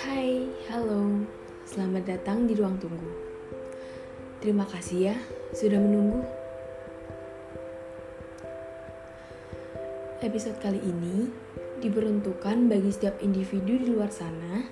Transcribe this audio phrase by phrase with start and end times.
[0.00, 1.28] Hai, halo.
[1.68, 3.12] Selamat datang di ruang tunggu.
[4.40, 5.16] Terima kasih ya
[5.52, 6.24] sudah menunggu.
[10.24, 11.28] Episode kali ini
[11.84, 14.64] diperuntukkan bagi setiap individu di luar sana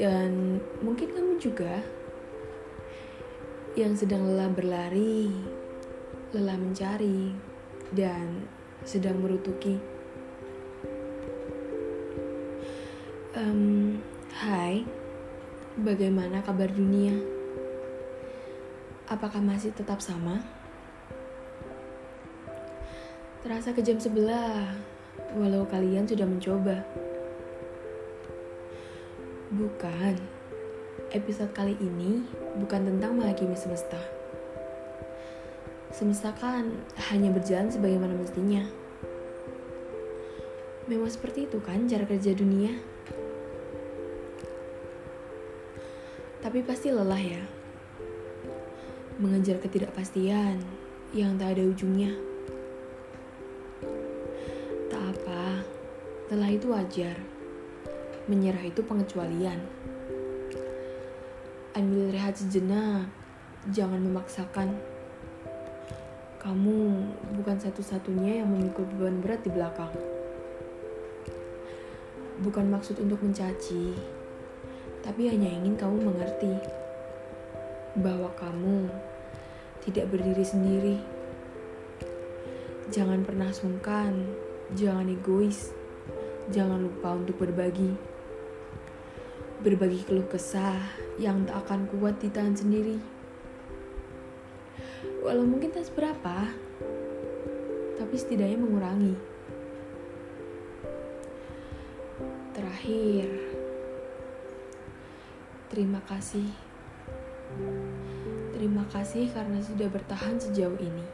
[0.00, 1.84] dan mungkin kamu juga
[3.76, 5.28] yang sedang lelah berlari,
[6.32, 7.36] lelah mencari,
[7.92, 9.76] dan sedang merutuki.
[13.36, 14.00] Um,
[14.34, 14.82] hai,
[15.78, 17.14] bagaimana kabar dunia?
[19.10, 20.42] Apakah masih tetap sama?
[23.40, 24.76] Terasa kejam sebelah,
[25.32, 26.84] walau kalian sudah mencoba.
[29.50, 30.14] Bukan,
[31.10, 32.22] episode kali ini
[32.60, 34.19] bukan tentang menghakimi semesta.
[35.90, 36.70] Semesta kan
[37.10, 38.62] hanya berjalan sebagaimana mestinya.
[40.86, 42.74] Memang seperti itu kan cara kerja dunia.
[46.40, 47.42] Tapi pasti lelah ya.
[49.20, 50.58] Mengejar ketidakpastian
[51.12, 52.14] yang tak ada ujungnya.
[54.90, 55.62] Tak apa,
[56.32, 57.18] lelah itu wajar.
[58.30, 59.58] Menyerah itu pengecualian.
[61.74, 63.10] Ambil rehat sejenak,
[63.70, 64.74] jangan memaksakan.
[66.40, 67.04] Kamu
[67.36, 69.92] bukan satu-satunya yang memikul beban berat di belakang.
[72.40, 73.92] Bukan maksud untuk mencaci,
[75.04, 76.56] tapi hanya ingin kamu mengerti
[78.00, 78.88] bahwa kamu
[79.84, 80.96] tidak berdiri sendiri.
[82.88, 84.24] Jangan pernah sungkan,
[84.72, 85.76] jangan egois,
[86.48, 87.92] jangan lupa untuk berbagi.
[89.60, 90.80] Berbagi keluh kesah
[91.20, 93.19] yang tak akan kuat ditahan sendiri.
[95.22, 96.50] Walau mungkin tak seberapa,
[97.96, 99.14] tapi setidaknya mengurangi.
[102.56, 103.50] Terakhir,
[105.70, 106.50] Terima kasih.
[108.50, 111.06] Terima kasih karena sudah bertahan sejauh ini.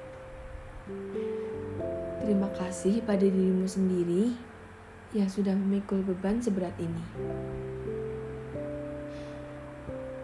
[2.25, 4.33] Terima kasih pada dirimu sendiri
[5.13, 7.05] yang sudah memikul beban seberat ini.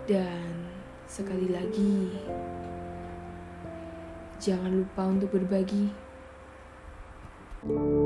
[0.09, 0.65] Dan
[1.05, 2.22] sekali lagi,
[4.43, 5.87] jangan lupa untuk berbagi.
[7.63, 8.02] thank you